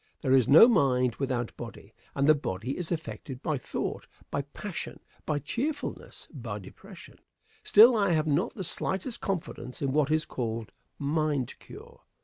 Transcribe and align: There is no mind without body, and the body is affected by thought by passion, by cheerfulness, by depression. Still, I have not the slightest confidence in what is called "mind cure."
There 0.23 0.33
is 0.33 0.47
no 0.47 0.67
mind 0.67 1.17
without 1.17 1.55
body, 1.57 1.93
and 2.15 2.27
the 2.27 2.33
body 2.33 2.75
is 2.75 2.91
affected 2.91 3.43
by 3.43 3.59
thought 3.59 4.07
by 4.31 4.41
passion, 4.41 4.99
by 5.27 5.37
cheerfulness, 5.37 6.27
by 6.33 6.57
depression. 6.57 7.19
Still, 7.61 7.95
I 7.95 8.09
have 8.13 8.25
not 8.25 8.55
the 8.55 8.63
slightest 8.63 9.21
confidence 9.21 9.79
in 9.79 9.91
what 9.91 10.09
is 10.09 10.25
called 10.25 10.71
"mind 10.97 11.53
cure." 11.59 12.01